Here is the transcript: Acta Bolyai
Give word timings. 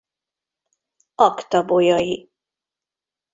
Acta 1.27 1.61
Bolyai 1.61 2.17